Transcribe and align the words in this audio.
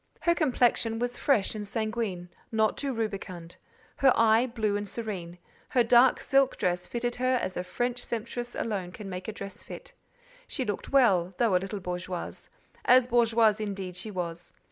Her 0.21 0.33
complexion 0.33 0.97
was 0.97 1.19
fresh 1.19 1.53
and 1.53 1.67
sanguine, 1.67 2.29
not 2.51 2.75
too 2.75 2.91
rubicund; 2.91 3.57
her 3.97 4.11
eye, 4.15 4.47
blue 4.47 4.75
and 4.75 4.89
serene; 4.89 5.37
her 5.69 5.83
dark 5.83 6.19
silk 6.19 6.57
dress 6.57 6.87
fitted 6.87 7.17
her 7.17 7.35
as 7.39 7.55
a 7.55 7.63
French 7.63 8.03
sempstress 8.03 8.55
alone 8.55 8.91
can 8.93 9.11
make 9.11 9.27
a 9.27 9.31
dress 9.31 9.61
fit; 9.61 9.93
she 10.47 10.65
looked 10.65 10.89
well, 10.91 11.35
though 11.37 11.55
a 11.55 11.61
little 11.61 11.79
bourgeoise; 11.79 12.49
as 12.83 13.05
bourgeoise, 13.05 13.59
indeed, 13.59 13.95
she 13.95 14.09
was. 14.09 14.53